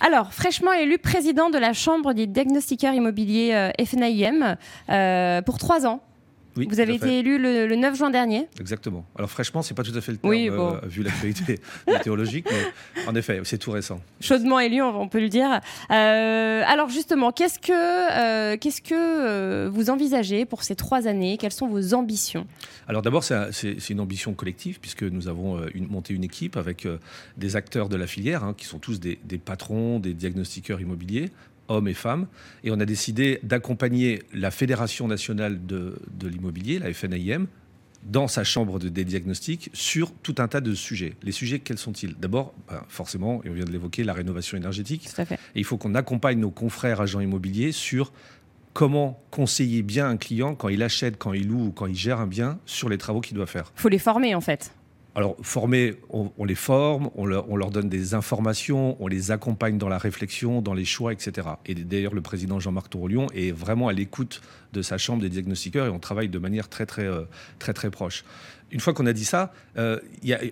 Alors, 0.00 0.34
fraîchement 0.34 0.72
élu 0.72 0.98
président 0.98 1.48
de 1.48 1.58
la 1.58 1.72
Chambre 1.72 2.12
des 2.12 2.26
diagnostiqueurs 2.26 2.92
immobiliers 2.92 3.70
FNIM 3.84 4.56
pour 5.44 5.58
trois 5.58 5.86
ans. 5.86 6.02
Vous 6.54 6.80
avez 6.80 6.94
été 6.94 7.18
élu 7.20 7.38
le, 7.38 7.74
9 7.74 7.96
juin 7.96 8.10
dernier. 8.10 8.46
Exactement. 8.60 9.04
Alors 9.16 9.30
fraîchement, 9.30 9.62
c'est 9.62 9.74
pas 9.74 9.82
tout 9.82 9.96
à 9.96 10.00
fait 10.00 10.12
le 10.12 10.18
terme 10.18 10.32
euh, 10.34 10.80
vu 10.84 11.02
l'actualité 11.02 11.60
météorologique, 11.86 12.46
mais 12.50 13.06
en 13.06 13.14
effet, 13.14 13.40
c'est 13.44 13.58
tout 13.58 13.70
récent. 13.70 14.00
Chaudement 14.20 14.60
élu, 14.60 14.82
on 14.82 15.08
peut 15.08 15.20
le 15.20 15.28
dire. 15.28 15.60
Euh, 15.90 16.62
alors 16.66 16.88
justement, 16.88 17.32
qu'est-ce 17.32 17.58
que, 17.58 17.72
euh, 17.72 18.56
qu'est-ce 18.58 18.82
que 18.82 19.68
vous 19.68 19.90
envisagez 19.90 20.44
pour 20.44 20.62
ces 20.62 20.76
trois 20.76 21.06
années? 21.06 21.38
Quelles 21.38 21.52
sont 21.52 21.68
vos 21.68 21.94
ambitions? 21.94 22.46
Alors 22.88 23.02
d'abord, 23.02 23.24
c'est 23.24 23.90
une 23.90 24.00
ambition 24.00 24.34
collective 24.34 24.80
puisque 24.80 25.04
nous 25.04 25.28
avons 25.28 25.60
monté 25.88 26.14
une 26.14 26.24
équipe 26.24 26.56
avec 26.56 26.86
des 27.36 27.56
acteurs 27.56 27.88
de 27.88 27.96
la 27.96 28.06
filière 28.06 28.44
hein, 28.44 28.54
qui 28.56 28.66
sont 28.66 28.78
tous 28.78 29.00
des, 29.00 29.18
des 29.24 29.38
patrons, 29.38 29.98
des 29.98 30.14
diagnostiqueurs 30.14 30.80
immobiliers, 30.80 31.30
hommes 31.68 31.88
et 31.88 31.94
femmes. 31.94 32.26
Et 32.64 32.70
on 32.70 32.80
a 32.80 32.84
décidé 32.84 33.40
d'accompagner 33.42 34.22
la 34.32 34.50
Fédération 34.50 35.08
nationale 35.08 35.64
de, 35.66 35.96
l'immobilier, 36.22 36.78
la 36.78 36.92
FNIM, 36.92 37.46
dans 38.04 38.26
sa 38.26 38.42
chambre 38.42 38.78
de, 38.78 38.88
des 38.88 39.04
diagnostics 39.04 39.70
sur 39.72 40.12
tout 40.12 40.34
un 40.38 40.48
tas 40.48 40.60
de 40.60 40.74
sujets. 40.74 41.14
Les 41.22 41.32
sujets, 41.32 41.60
quels 41.60 41.78
sont-ils? 41.78 42.14
D'abord, 42.14 42.52
ben, 42.68 42.82
forcément, 42.88 43.42
et 43.44 43.50
on 43.50 43.52
vient 43.52 43.64
de 43.64 43.70
l'évoquer, 43.70 44.02
la 44.02 44.12
rénovation 44.12 44.56
énergétique. 44.56 45.08
Tout 45.14 45.20
à 45.20 45.24
fait. 45.24 45.36
Et 45.54 45.60
il 45.60 45.64
faut 45.64 45.78
qu'on 45.78 45.94
accompagne 45.94 46.38
nos 46.38 46.50
confrères 46.50 47.00
agents 47.00 47.20
immobiliers 47.20 47.70
sur 47.72 48.12
comment 48.72 49.22
conseiller 49.30 49.82
bien 49.82 50.08
un 50.08 50.16
client 50.16 50.54
quand 50.54 50.68
il 50.68 50.82
achète, 50.82 51.16
quand 51.18 51.32
il 51.32 51.48
loue 51.48 51.66
ou 51.66 51.70
quand 51.72 51.86
il 51.86 51.94
gère 51.94 52.20
un 52.20 52.26
bien 52.26 52.58
sur 52.66 52.88
les 52.88 52.98
travaux 52.98 53.20
qu'il 53.20 53.36
doit 53.36 53.46
faire. 53.46 53.72
Il 53.76 53.80
faut 53.80 53.88
les 53.88 53.98
former 53.98 54.34
en 54.34 54.40
fait. 54.40 54.72
Alors, 55.14 55.36
former, 55.42 55.94
on, 56.08 56.44
les 56.44 56.54
forme, 56.54 57.10
on 57.16 57.26
leur, 57.26 57.70
donne 57.70 57.90
des 57.90 58.14
informations, 58.14 58.96
on 58.98 59.08
les 59.08 59.30
accompagne 59.30 59.76
dans 59.76 59.90
la 59.90 59.98
réflexion, 59.98 60.62
dans 60.62 60.72
les 60.72 60.86
choix, 60.86 61.12
etc. 61.12 61.48
Et 61.66 61.74
d'ailleurs, 61.74 62.14
le 62.14 62.22
président 62.22 62.58
Jean-Marc 62.60 62.88
Tourolion 62.88 63.26
est 63.34 63.52
vraiment 63.52 63.88
à 63.88 63.92
l'écoute 63.92 64.40
de 64.72 64.80
sa 64.80 64.96
chambre 64.96 65.20
des 65.20 65.28
diagnostiqueurs 65.28 65.86
et 65.86 65.90
on 65.90 65.98
travaille 65.98 66.30
de 66.30 66.38
manière 66.38 66.68
très, 66.70 66.86
très, 66.86 67.04
euh, 67.04 67.24
très, 67.58 67.74
très, 67.74 67.90
proche. 67.90 68.24
Une 68.70 68.80
fois 68.80 68.94
qu'on 68.94 69.04
a 69.04 69.12
dit 69.12 69.26
ça, 69.26 69.52
euh, 69.76 69.98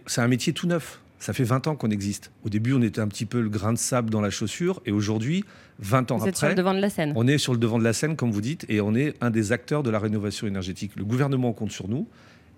c'est 0.07 0.21
un 0.21 0.29
métier 0.29 0.52
tout 0.52 0.67
neuf. 0.67 1.00
Ça 1.19 1.33
fait 1.33 1.45
20 1.45 1.67
ans 1.67 1.76
qu'on 1.76 1.90
existe. 1.90 2.31
Au 2.45 2.50
début, 2.50 2.75
on 2.75 2.83
était 2.83 3.00
un 3.00 3.09
petit 3.09 3.26
peu 3.26 3.40
le 3.40 3.49
grain 3.49 3.73
de 3.73 3.79
sable 3.79 4.11
dans 4.11 4.21
la 4.21 4.31
chaussure, 4.31 4.83
et 4.85 4.93
aujourd'hui, 4.93 5.45
20 5.79 6.11
ans 6.11 6.17
vous 6.17 6.23
après, 6.23 6.31
êtes 6.31 6.37
sur 6.37 6.49
le 6.49 6.55
devant 6.55 6.75
de 6.75 6.81
la 6.81 6.90
scène. 6.90 7.12
on 7.17 7.26
est 7.26 7.38
sur 7.38 7.52
le 7.52 7.59
devant 7.59 7.79
de 7.79 7.85
la 7.85 7.93
scène, 7.95 8.17
comme 8.17 8.31
vous 8.31 8.40
dites, 8.40 8.67
et 8.69 8.83
on 8.83 8.95
est 8.95 9.14
un 9.23 9.31
des 9.31 9.52
acteurs 9.52 9.83
de 9.83 9.90
la 9.90 9.99
rénovation 9.99 10.47
énergétique. 10.47 10.93
Le 10.97 11.05
gouvernement 11.05 11.52
compte 11.52 11.73
sur 11.73 11.88
nous, 11.88 12.09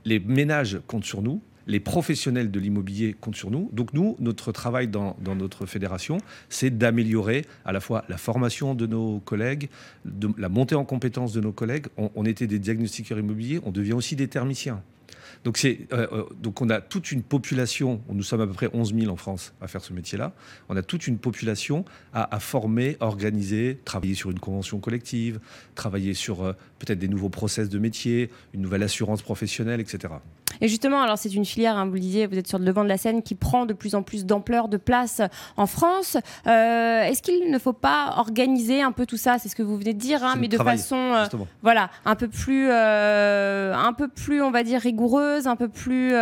les 0.04 0.20
ménages 0.20 0.80
comptent 0.86 1.04
sur 1.04 1.22
nous, 1.22 1.40
les 1.66 1.80
professionnels 1.80 2.50
de 2.50 2.60
l'immobilier 2.60 3.14
comptent 3.18 3.36
sur 3.36 3.50
nous. 3.50 3.68
Donc 3.72 3.92
nous, 3.92 4.16
notre 4.18 4.52
travail 4.52 4.88
dans, 4.88 5.16
notre 5.24 5.66
fédération, 5.66 6.18
c'est 6.48 6.76
d'améliorer 6.76 7.44
à 7.64 7.72
la 7.72 7.80
fois 7.80 8.04
la 8.08 8.16
formation 8.16 8.74
de 8.74 8.86
nos 8.86 9.20
collègues, 9.20 9.68
la 10.38 10.48
montée 10.48 10.74
en 10.74 10.84
compétences 10.84 11.32
de 11.32 11.40
nos 11.40 11.52
collègues. 11.52 11.86
On, 11.96 12.24
était 12.24 12.46
des 12.46 12.58
diagnostiqueurs 12.58 13.18
immobiliers, 13.18 13.60
on 13.64 13.70
devient 13.70 13.92
aussi 13.94 14.16
des 14.16 14.28
thermiciens. 14.28 14.82
Donc, 15.44 15.58
c'est, 15.58 15.80
euh, 15.92 16.06
euh, 16.12 16.24
donc 16.40 16.60
on 16.60 16.70
a 16.70 16.80
toute 16.80 17.10
une 17.10 17.22
population, 17.22 18.00
nous 18.08 18.22
sommes 18.22 18.40
à 18.40 18.46
peu 18.46 18.52
près 18.52 18.68
11 18.72 18.94
000 18.94 19.12
en 19.12 19.16
France 19.16 19.52
à 19.60 19.66
faire 19.66 19.82
ce 19.82 19.92
métier-là, 19.92 20.32
on 20.68 20.76
a 20.76 20.82
toute 20.82 21.06
une 21.08 21.18
population 21.18 21.84
à, 22.12 22.38
former, 22.38 22.96
organiser, 23.00 23.78
travailler 23.84 24.14
sur 24.14 24.30
une 24.30 24.38
convention 24.38 24.78
collective, 24.78 25.40
travailler 25.74 26.14
sur 26.14 26.42
euh, 26.42 26.52
peut-être 26.78 26.98
des 26.98 27.08
nouveaux 27.08 27.28
process 27.28 27.68
de 27.68 27.78
métier, 27.78 28.30
une 28.54 28.60
nouvelle 28.60 28.82
assurance 28.82 29.22
professionnelle, 29.22 29.80
etc. 29.80 30.14
Et 30.60 30.68
justement, 30.68 31.02
alors 31.02 31.18
c'est 31.18 31.32
une 31.34 31.44
filière, 31.44 31.76
hein, 31.76 31.86
vous 31.86 31.94
le 31.94 32.00
disiez, 32.00 32.26
vous 32.26 32.36
êtes 32.36 32.46
sur 32.46 32.58
le 32.58 32.64
devant 32.64 32.84
de 32.84 32.88
la 32.88 32.98
scène 32.98 33.22
qui 33.22 33.34
prend 33.34 33.66
de 33.66 33.72
plus 33.72 33.94
en 33.94 34.02
plus 34.02 34.26
d'ampleur, 34.26 34.68
de 34.68 34.76
place 34.76 35.22
en 35.56 35.66
France. 35.66 36.16
Euh, 36.46 37.02
est-ce 37.02 37.22
qu'il 37.22 37.50
ne 37.50 37.58
faut 37.58 37.72
pas 37.72 38.14
organiser 38.18 38.82
un 38.82 38.92
peu 38.92 39.06
tout 39.06 39.16
ça? 39.16 39.38
C'est 39.38 39.48
ce 39.48 39.56
que 39.56 39.62
vous 39.62 39.78
venez 39.78 39.94
de 39.94 39.98
dire, 39.98 40.22
hein, 40.22 40.34
mais 40.38 40.48
de 40.48 40.58
façon, 40.58 41.26
voilà, 41.62 41.90
un 42.04 42.14
peu 42.14 42.28
plus, 42.28 42.70
un 42.70 43.92
peu 43.94 44.08
plus, 44.08 44.42
on 44.42 44.50
va 44.50 44.62
dire 44.62 44.80
rigoureuse, 44.80 45.31
un 45.46 45.56
peu 45.56 45.68
plus 45.68 46.14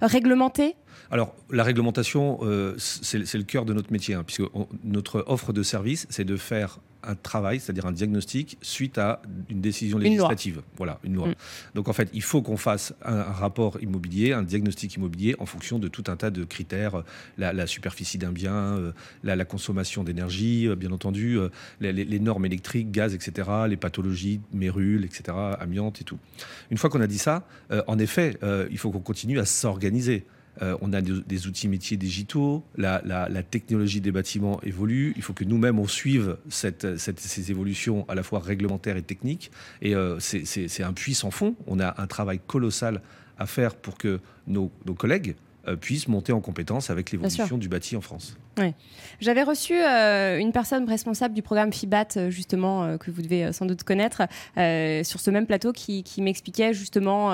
réglementée. 0.00 0.76
Alors, 1.10 1.34
la 1.50 1.64
réglementation, 1.64 2.40
c'est 2.78 3.34
le 3.34 3.42
cœur 3.42 3.64
de 3.64 3.72
notre 3.72 3.92
métier, 3.92 4.14
hein, 4.14 4.24
puisque 4.24 4.44
notre 4.84 5.24
offre 5.26 5.52
de 5.52 5.62
service, 5.62 6.06
c'est 6.10 6.24
de 6.24 6.36
faire 6.36 6.78
un 7.02 7.14
travail, 7.14 7.60
c'est-à-dire 7.60 7.86
un 7.86 7.92
diagnostic, 7.92 8.58
suite 8.62 8.98
à 8.98 9.22
une 9.48 9.60
décision 9.60 9.98
législative. 9.98 10.62
Voilà, 10.76 10.98
une 11.04 11.14
loi. 11.14 11.28
Mm. 11.28 11.34
Donc 11.74 11.88
en 11.88 11.92
fait, 11.92 12.08
il 12.12 12.22
faut 12.22 12.42
qu'on 12.42 12.56
fasse 12.56 12.94
un, 13.04 13.22
rapport 13.22 13.80
immobilier, 13.80 14.32
un 14.32 14.42
diagnostic 14.42 14.94
immobilier 14.94 15.36
en 15.38 15.46
fonction 15.46 15.78
de 15.78 15.88
tout 15.88 16.04
un 16.08 16.16
tas 16.16 16.30
de 16.30 16.44
critères, 16.44 17.02
la, 17.38 17.66
superficie 17.66 18.18
d'un 18.18 18.32
bien, 18.32 18.54
euh, 18.54 18.92
la, 19.22 19.44
consommation 19.44 20.04
d'énergie, 20.04 20.68
euh, 20.68 20.76
bien 20.76 20.92
entendu, 20.92 21.38
euh, 21.38 21.48
les, 21.80 22.20
normes 22.20 22.46
électriques, 22.46 22.90
gaz, 22.90 23.14
etc., 23.14 23.48
les 23.68 23.76
pathologies, 23.76 24.40
mérules, 24.52 25.04
etc., 25.04 25.36
amiante 25.58 26.00
et 26.00 26.04
tout. 26.04 26.18
Une 26.70 26.78
fois 26.78 26.90
qu'on 26.90 27.00
a 27.00 27.06
dit 27.06 27.18
ça, 27.18 27.46
en 27.86 27.98
effet, 27.98 28.38
il 28.70 28.78
faut 28.78 28.90
qu'on 28.90 29.00
continue 29.00 29.38
à 29.38 29.44
s'organiser. 29.44 30.24
Euh, 30.62 30.76
on 30.80 30.92
a 30.92 31.00
des, 31.00 31.46
outils 31.46 31.68
métiers 31.68 31.96
digitaux, 31.96 32.64
la, 32.76 33.42
technologie 33.50 34.00
des 34.00 34.12
bâtiments 34.12 34.60
évolue, 34.62 35.14
il 35.16 35.22
faut 35.22 35.32
que 35.32 35.44
nous-mêmes 35.44 35.78
on 35.78 35.86
suive 35.86 36.36
ces 36.48 37.50
évolutions 37.50 38.04
à 38.08 38.14
la 38.14 38.22
fois 38.22 38.40
réglementaires 38.40 38.96
et 38.96 39.02
techniques. 39.02 39.50
Et 39.82 39.94
euh, 39.94 40.18
c'est 40.20 40.82
un 40.82 40.92
puits 40.92 41.14
sans 41.14 41.30
fond, 41.30 41.54
on 41.66 41.80
a 41.80 42.00
un 42.00 42.06
travail 42.06 42.40
colossal 42.46 43.00
à 43.38 43.46
faire 43.46 43.74
pour 43.74 43.96
que 43.96 44.20
nos 44.46 44.70
collègues 44.96 45.34
euh, 45.34 45.49
puissent 45.76 46.08
monter 46.08 46.32
en 46.32 46.40
compétence 46.40 46.90
avec 46.90 47.10
l'évolution 47.10 47.58
du 47.58 47.68
bâti 47.68 47.96
en 47.96 48.00
France. 48.00 48.36
J'avais 49.20 49.42
reçu 49.42 49.74
euh, 49.74 50.38
une 50.38 50.52
personne 50.52 50.88
responsable 50.88 51.34
du 51.34 51.42
programme 51.42 51.72
FIBAT, 51.72 52.06
euh, 52.16 52.30
justement, 52.30 52.96
que 52.98 53.10
vous 53.10 53.22
devez 53.22 53.52
sans 53.52 53.66
doute 53.66 53.84
connaître, 53.84 54.22
sur 54.56 55.20
ce 55.20 55.30
même 55.30 55.46
plateau, 55.46 55.72
qui, 55.72 56.04
m'expliquait 56.18 56.74
justement 56.74 57.30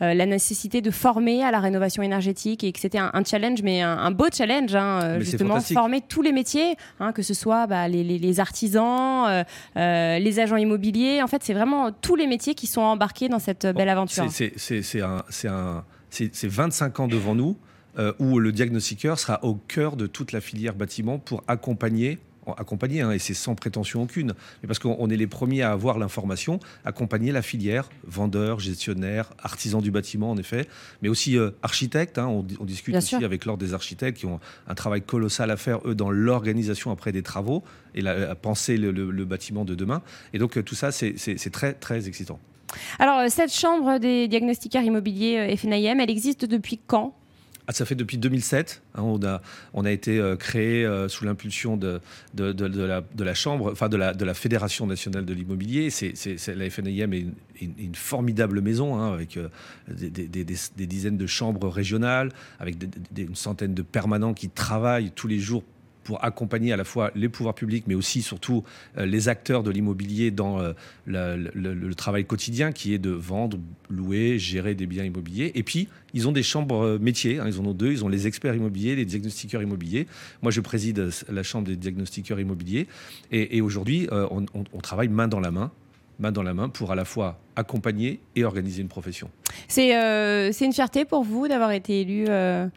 la 0.00 0.26
nécessité 0.26 0.80
de 0.80 0.90
former 0.90 1.42
à 1.42 1.50
la 1.50 1.60
rénovation 1.60 2.02
énergétique 2.02 2.64
et 2.64 2.72
que 2.72 2.78
c'était 2.78 2.98
un, 2.98 3.22
challenge, 3.24 3.62
mais 3.62 3.82
un, 3.82 4.10
beau 4.10 4.26
challenge, 4.32 4.74
hein, 4.74 5.18
justement, 5.20 5.60
former 5.60 6.00
tous 6.00 6.22
les 6.22 6.32
métiers, 6.32 6.76
hein, 7.00 7.12
que 7.12 7.22
ce 7.22 7.34
soit 7.34 7.66
bah, 7.66 7.88
les, 7.88 8.40
artisans, 8.40 9.44
les 9.76 10.40
agents 10.40 10.56
immobiliers. 10.56 11.22
En 11.22 11.26
fait, 11.26 11.42
c'est 11.42 11.54
vraiment 11.54 11.92
tous 11.92 12.16
les 12.16 12.26
métiers 12.26 12.54
qui 12.54 12.66
sont 12.66 12.82
embarqués 12.82 13.28
dans 13.28 13.40
cette 13.40 13.66
belle 13.66 13.88
aventure. 13.88 14.26
C'est 14.30 16.48
25 16.48 17.00
ans 17.00 17.08
devant 17.08 17.34
nous 17.34 17.56
euh, 17.98 18.12
où 18.18 18.38
le 18.38 18.52
diagnostiqueur 18.52 19.18
sera 19.18 19.44
au 19.44 19.54
cœur 19.54 19.96
de 19.96 20.06
toute 20.06 20.32
la 20.32 20.40
filière 20.40 20.74
bâtiment 20.74 21.18
pour 21.18 21.42
accompagner 21.46 22.18
accompagner, 22.56 23.02
hein, 23.02 23.10
et 23.10 23.18
c'est 23.18 23.34
sans 23.34 23.54
prétention 23.54 24.02
aucune, 24.02 24.34
mais 24.62 24.66
parce 24.66 24.78
qu'on 24.78 25.10
est 25.10 25.16
les 25.16 25.26
premiers 25.26 25.62
à 25.62 25.72
avoir 25.72 25.98
l'information, 25.98 26.60
accompagner 26.84 27.32
la 27.32 27.42
filière, 27.42 27.88
vendeurs, 28.06 28.60
gestionnaires, 28.60 29.30
artisans 29.42 29.82
du 29.82 29.90
bâtiment 29.90 30.30
en 30.30 30.38
effet, 30.38 30.66
mais 31.02 31.08
aussi 31.08 31.36
euh, 31.36 31.50
architectes. 31.62 32.18
Hein, 32.18 32.26
on, 32.26 32.64
discute 32.64 32.96
aussi 32.96 33.16
avec 33.16 33.44
l'ordre 33.44 33.64
des 33.64 33.74
architectes 33.74 34.18
qui 34.18 34.26
ont 34.26 34.40
un 34.66 34.74
travail 34.74 35.02
colossal 35.02 35.50
à 35.50 35.56
faire, 35.56 35.80
eux, 35.86 35.94
dans 35.94 36.10
l'organisation 36.10 36.90
après 36.90 37.12
des 37.12 37.22
travaux 37.22 37.62
et 37.94 38.06
à 38.06 38.34
penser 38.34 38.76
le, 38.76 39.24
bâtiment 39.24 39.64
de 39.64 39.74
demain. 39.74 40.02
Et 40.32 40.38
donc 40.38 40.56
euh, 40.56 40.62
tout 40.62 40.74
ça, 40.74 40.92
c'est 40.92 41.50
très, 41.50 41.74
très 41.74 42.08
excitant. 42.08 42.38
Alors, 42.98 43.30
cette 43.30 43.52
chambre 43.52 43.98
des 43.98 44.28
diagnostiqueurs 44.28 44.82
immobiliers 44.82 45.56
FNIM, 45.56 46.00
elle 46.00 46.10
existe 46.10 46.44
depuis 46.44 46.78
quand? 46.86 47.17
Ah, 47.68 47.74
ça 47.74 47.84
fait 47.84 47.94
depuis 47.94 48.16
2007. 48.16 48.82
Hein, 48.94 49.02
on, 49.02 49.22
a, 49.22 49.42
on 49.74 49.84
a 49.84 49.90
été 49.90 50.18
euh, 50.18 50.36
créé 50.36 50.86
euh, 50.86 51.06
sous 51.06 51.26
l'impulsion 51.26 51.76
de, 51.76 52.00
la 52.34 54.34
Fédération 54.34 54.86
nationale 54.86 55.26
de 55.26 55.34
l'immobilier. 55.34 55.90
C'est, 55.90 56.14
la 56.48 56.70
FNIM 56.70 57.12
est 57.12 57.26
une, 57.60 57.94
formidable 57.94 58.62
maison 58.62 58.98
hein, 58.98 59.12
avec 59.12 59.36
euh, 59.36 59.48
des, 59.86 60.86
dizaines 60.86 61.18
de 61.18 61.26
chambres 61.26 61.68
régionales, 61.68 62.32
avec 62.58 62.76
une 63.14 63.34
centaine 63.34 63.74
de 63.74 63.82
permanents 63.82 64.32
qui 64.32 64.48
travaillent 64.48 65.10
tous 65.10 65.28
les 65.28 65.38
jours 65.38 65.62
pour 66.08 66.24
accompagner 66.24 66.72
à 66.72 66.78
la 66.78 66.84
fois 66.84 67.10
les 67.14 67.28
pouvoirs 67.28 67.54
publics, 67.54 67.84
mais 67.86 67.94
aussi 67.94 68.22
surtout 68.22 68.64
euh, 68.96 69.04
les 69.04 69.28
acteurs 69.28 69.62
de 69.62 69.70
l'immobilier 69.70 70.30
dans 70.30 70.58
euh, 70.58 70.72
le, 71.04 71.94
travail 71.94 72.24
quotidien 72.24 72.72
qui 72.72 72.94
est 72.94 72.98
de 72.98 73.10
vendre, 73.10 73.58
louer, 73.90 74.38
gérer 74.38 74.74
des 74.74 74.86
biens 74.86 75.04
immobiliers. 75.04 75.52
Et 75.54 75.62
puis, 75.62 75.86
ils 76.14 76.26
ont 76.26 76.32
des 76.32 76.42
chambres 76.42 76.82
euh, 76.82 76.98
métiers, 76.98 77.40
hein, 77.40 77.44
ils 77.46 77.60
en 77.60 77.66
ont 77.66 77.74
deux, 77.74 77.92
ils 77.92 78.06
ont 78.06 78.08
les 78.08 78.26
experts 78.26 78.54
immobiliers, 78.54 78.96
les 78.96 79.04
diagnostiqueurs 79.04 79.60
immobiliers. 79.60 80.06
Moi, 80.40 80.50
je 80.50 80.62
préside 80.62 81.10
la 81.28 81.42
chambre 81.42 81.66
des 81.66 81.76
diagnostiqueurs 81.76 82.40
immobiliers. 82.40 82.86
Et, 83.30 83.60
aujourd'hui, 83.60 84.08
on 84.10 84.80
travaille 84.80 85.08
main 85.08 85.28
dans 85.28 85.40
la 85.40 85.50
main 85.50 85.70
main 86.18 86.32
dans 86.32 86.42
la 86.42 86.54
main 86.54 86.68
pour 86.68 86.90
à 86.90 86.94
la 86.94 87.04
fois 87.04 87.38
accompagner 87.58 88.20
et 88.36 88.44
organiser 88.44 88.82
une 88.82 88.88
profession. 88.88 89.30
C'est 89.66 89.96
euh, 89.96 90.52
une 90.52 90.72
fierté 90.72 91.04
pour 91.04 91.24
vous 91.24 91.48
d'avoir 91.48 91.72
été 91.72 92.02
élu 92.02 92.26
euh, 92.28 92.68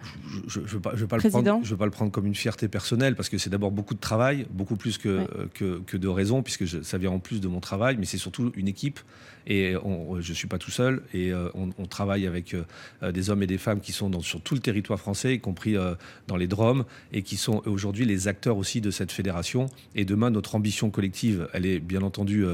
Je 0.48 0.60
ne 0.60 0.66
veux, 0.66 0.80
pas, 0.80 0.92
je 0.96 1.02
veux, 1.02 1.08
pas 1.08 1.18
le 1.18 1.30
prendre, 1.30 1.60
je 1.64 1.70
veux 1.70 1.78
pas 1.78 1.86
le 1.86 1.92
prendre 1.92 2.12
comme 2.12 2.26
une 2.26 2.36
fierté 2.36 2.68
personnelle 2.68 3.16
parce 3.16 3.30
que 3.30 3.38
c'est 3.38 3.52
d'abord 3.52 3.70
beaucoup 3.70 3.94
de 3.94 4.00
travail, 4.00 4.48
beaucoup 4.50 4.76
plus 4.76 4.98
que, 4.98 5.28
que, 5.54 5.80
que, 5.86 5.98
de 5.98 6.08
raison, 6.08 6.42
puisque 6.42 6.68
ça 6.84 6.98
vient 6.98 7.12
en 7.12 7.20
plus 7.20 7.42
de 7.42 7.48
mon 7.48 7.60
travail, 7.60 7.98
mais 8.00 8.06
c'est 8.06 8.18
surtout 8.18 8.52
une 8.56 8.68
équipe 8.68 9.00
et 9.48 9.74
je 9.74 10.30
ne 10.30 10.36
suis 10.36 10.48
pas 10.48 10.60
tout 10.60 10.72
seul 10.72 11.02
et 11.14 11.32
euh, 11.32 11.50
on, 11.56 11.86
travaille 11.86 12.26
avec 12.26 12.56
des 13.04 13.30
hommes 13.30 13.44
et 13.44 13.48
des 13.48 13.58
femmes 13.58 13.82
qui 13.82 13.92
sont 13.92 14.10
dans, 14.10 14.22
sur 14.22 14.40
tout 14.42 14.56
le 14.56 14.62
territoire 14.62 14.98
français, 14.98 15.36
y 15.36 15.40
compris 15.40 15.76
dans 16.28 16.38
les 16.38 16.48
Drômes, 16.48 16.86
et 17.12 17.22
qui 17.22 17.36
sont 17.36 17.62
aujourd'hui 17.66 18.06
les 18.06 18.30
acteurs 18.30 18.56
aussi 18.56 18.80
de 18.80 18.92
cette 18.92 19.12
fédération. 19.12 19.66
Et 19.94 20.06
demain, 20.06 20.30
notre 20.30 20.56
ambition 20.56 20.90
collective, 20.90 21.50
elle 21.54 21.66
est 21.66 21.80
bien 21.80 22.02
entendu 22.02 22.46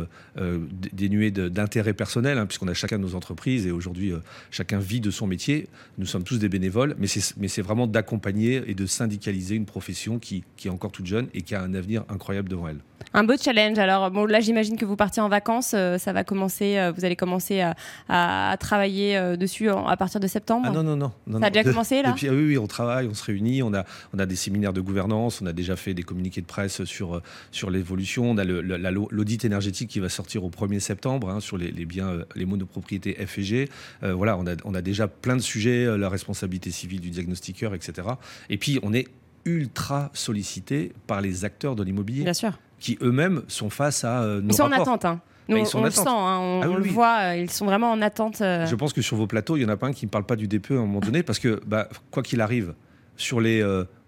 dénuée 0.92 1.30
d'intérêt 1.30 1.94
personnel, 1.94 2.17
hein, 2.26 2.46
puisqu'on 2.46 2.68
a 2.68 2.74
chacun 2.74 2.98
nos 2.98 3.16
entreprises 3.16 3.66
et 3.66 3.72
aujourd'hui 3.72 4.12
euh, 4.12 4.20
chacun 4.52 4.80
vit 4.80 5.02
de 5.02 5.12
son 5.12 5.28
métier. 5.28 5.68
Nous 5.98 6.06
sommes 6.06 6.24
tous 6.24 6.40
des 6.40 6.50
bénévoles, 6.50 6.96
mais 6.98 7.08
c'est 7.08 7.62
vraiment 7.62 7.88
d'accompagner 7.88 8.64
et 8.68 8.74
de 8.74 8.86
syndicaliser 8.86 9.56
une 9.56 9.66
profession 9.66 10.20
qui, 10.20 10.44
qui 10.56 10.68
est 10.68 10.72
encore 10.72 10.92
toute 10.92 11.06
jeune 11.06 11.28
et 11.34 11.42
qui 11.42 11.56
a 11.56 11.62
un 11.62 11.74
avenir 11.74 12.04
incroyable 12.10 12.50
devant 12.50 12.68
elle. 12.68 12.80
Un 13.14 13.24
beau 13.24 13.36
challenge. 13.38 13.80
Alors 13.80 14.12
bon, 14.12 14.26
là 14.26 14.40
j'imagine 14.40 14.76
que 14.76 14.86
vous 14.86 14.96
partiez 14.96 15.22
en 15.22 15.30
vacances. 15.30 15.74
Euh, 15.74 15.98
ça 15.98 16.14
va 16.14 16.24
commencer. 16.24 16.78
Euh, 16.78 16.92
vous 16.92 17.06
allez 17.06 17.16
commencer 17.16 17.62
à, 18.10 18.58
travailler 18.60 19.38
dessus 19.38 19.70
à 19.70 19.96
partir 19.98 20.20
de 20.20 20.28
septembre? 20.28 20.68
Ah 20.70 20.74
non 20.74 20.84
non 20.84 20.96
non. 20.96 21.40
ça 21.40 21.48
a 21.48 21.50
déjà 21.50 21.70
commencé 21.70 22.02
là? 22.02 22.16
oui, 22.22 22.30
oui, 22.30 22.58
on 22.58 22.68
travaille, 22.68 23.08
on 23.08 23.14
se 23.14 23.24
réunit. 23.24 23.62
On 23.64 23.74
a 23.74 23.86
on 24.14 24.20
a 24.20 24.26
des 24.26 24.36
séminaires 24.36 24.74
de 24.74 24.82
gouvernance. 24.82 25.42
On 25.42 25.46
a 25.46 25.54
déjà 25.54 25.76
fait 25.76 25.94
des 25.94 26.04
communiqués 26.04 26.42
de 26.42 26.46
presse 26.46 26.84
sur 26.86 27.22
sur 27.52 27.70
l'évolution. 27.70 28.32
On 28.32 28.38
a 28.38 28.44
l'audit 28.44 29.46
énergétique 29.46 29.90
qui 29.90 30.00
va 30.00 30.10
sortir 30.10 30.44
au 30.44 30.50
1er 30.50 30.80
septembre 30.80 31.30
hein, 31.30 31.40
sur 31.40 31.58
les, 31.58 31.72
biens, 31.86 32.07
les 32.36 32.46
monopropriétés 32.46 33.14
F 33.26 33.40
et 33.40 33.44
G. 33.44 33.70
voilà, 34.02 34.38
on 34.38 34.48
a 34.48 34.56
on 34.66 34.74
a 34.74 34.82
déjà 34.82 35.08
plein 35.08 35.36
de 35.36 35.42
sujets, 35.42 35.98
la 35.98 36.10
responsabilité 36.10 36.72
civile 36.72 37.02
du 37.02 37.10
diagnostiqueur, 37.10 37.74
etc. 37.74 38.08
Et 38.50 38.58
puis 38.58 38.80
on 38.84 38.94
est 38.94 39.08
ultra 39.46 40.12
sollicité 40.14 40.92
par 41.08 41.22
les 41.22 41.46
acteurs 41.46 41.76
de 41.76 41.84
l'immobilier. 41.84 42.24
Bien 42.24 42.34
sûr 42.34 42.54
qui 42.80 42.98
eux-mêmes 43.02 43.42
sont 43.48 43.70
face 43.70 44.04
à 44.04 44.22
euh, 44.22 44.42
nos 44.42 44.50
Ils 44.50 44.56
sont 44.56 44.64
en 44.64 44.72
attente. 44.72 45.06
Hein. 45.06 45.22
Nous, 45.50 45.58
on 45.76 45.84
le 45.84 45.92
sent, 45.92 46.04
hein, 46.06 46.40
on, 46.42 46.62
ah 46.62 46.68
le 46.68 46.84
voit, 46.84 47.18
euh, 47.20 47.38
ils 47.38 47.50
sont 47.50 47.66
vraiment 47.66 47.92
en 47.92 48.02
attente. 48.02 48.42
Euh. 48.42 48.66
Je 48.66 48.76
pense 48.76 48.92
que 48.92 49.02
sur 49.02 49.16
vos 49.16 49.28
plateaux, 49.28 49.56
il 49.56 49.62
y 49.64 49.66
en 49.66 49.70
a 49.70 49.78
pas 49.78 49.88
un 49.88 49.94
qui 49.94 50.06
ne 50.06 50.10
parle 50.10 50.26
pas 50.26 50.36
du 50.36 50.48
DPE 50.48 50.72
à 50.72 50.74
un 50.74 50.78
moment 50.80 51.00
donné, 51.00 51.24
parce 51.24 51.40
que 51.40 51.62
bah, 51.66 51.88
quoi 52.12 52.22
qu'il 52.22 52.42
arrive, 52.42 52.74
sur 53.18 53.42
les 53.42 53.62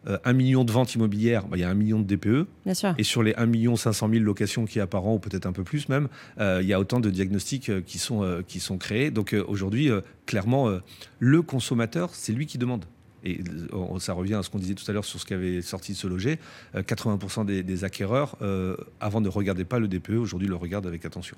1 0.05 0.33
million 0.33 0.63
de 0.63 0.71
ventes 0.71 0.95
immobilières, 0.95 1.47
bah, 1.47 1.57
il 1.57 1.59
y 1.59 1.63
a 1.63 1.69
1 1.69 1.73
million 1.73 1.99
de 1.99 2.05
DPE. 2.05 2.47
Bien 2.65 2.73
sûr. 2.73 2.95
Et 2.97 3.03
sur 3.03 3.21
les 3.21 3.35
1 3.35 3.45
million 3.45 3.75
500 3.75 4.09
000 4.09 4.23
locations 4.23 4.65
qui 4.65 4.77
y 4.77 4.81
a 4.81 4.87
par 4.87 5.05
an, 5.05 5.15
ou 5.15 5.19
peut-être 5.19 5.45
un 5.45 5.51
peu 5.51 5.63
plus 5.63 5.89
même, 5.89 6.07
il 6.39 6.65
y 6.65 6.73
a 6.73 6.79
autant 6.79 6.99
de 6.99 7.09
diagnostics 7.09 7.83
qui, 7.85 7.97
sont, 7.99 8.43
qui 8.47 8.59
sont 8.59 8.77
créés. 8.77 9.11
Donc 9.11 9.35
aujourd'hui, 9.47 9.89
clairement, 10.25 10.79
le 11.19 11.41
consommateur, 11.41 12.11
c'est 12.13 12.31
lui 12.31 12.45
qui 12.45 12.57
demande 12.57 12.85
et 13.23 13.39
ça 13.99 14.13
revient 14.13 14.35
à 14.35 14.43
ce 14.43 14.49
qu'on 14.49 14.59
disait 14.59 14.75
tout 14.75 14.89
à 14.89 14.93
l'heure 14.93 15.05
sur 15.05 15.19
ce 15.19 15.25
qui 15.25 15.33
avait 15.33 15.61
sorti 15.61 15.93
de 15.93 15.97
se 15.97 16.07
loger, 16.07 16.39
80% 16.75 17.45
des, 17.45 17.83
acquéreurs, 17.83 18.35
euh, 18.41 18.75
avant 18.99 19.21
ne 19.21 19.29
regardaient 19.29 19.65
pas 19.65 19.79
le 19.79 19.87
DPE, 19.87 20.11
aujourd'hui 20.11 20.47
le 20.47 20.55
regardent 20.55 20.87
avec 20.87 21.05
attention. 21.05 21.37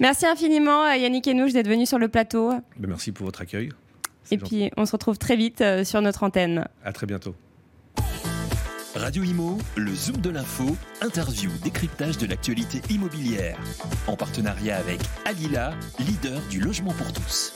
Merci 0.00 0.26
infiniment 0.26 0.90
Yannick 0.92 1.28
Enouche 1.28 1.52
d'être 1.52 1.68
venu 1.68 1.86
sur 1.86 1.98
le 1.98 2.08
plateau. 2.08 2.50
Ben, 2.78 2.88
merci 2.88 3.12
pour 3.12 3.26
votre 3.26 3.42
accueil. 3.42 3.70
Et 4.30 4.38
puis 4.38 4.70
on 4.76 4.86
se 4.86 4.92
retrouve 4.92 5.18
très 5.18 5.36
vite 5.36 5.60
euh, 5.60 5.84
sur 5.84 6.00
notre 6.00 6.22
antenne. 6.22 6.66
À 6.84 6.92
très 6.92 7.06
bientôt. 7.06 7.34
Radio 8.94 9.22
Imo, 9.24 9.56
le 9.76 9.94
Zoom 9.94 10.18
de 10.18 10.28
l'info, 10.28 10.76
interview, 11.00 11.50
décryptage 11.62 12.18
de 12.18 12.26
l'actualité 12.26 12.82
immobilière. 12.90 13.56
En 14.06 14.16
partenariat 14.16 14.76
avec 14.76 15.00
Alila, 15.24 15.72
leader 15.98 16.40
du 16.50 16.60
logement 16.60 16.92
pour 16.92 17.10
tous. 17.12 17.54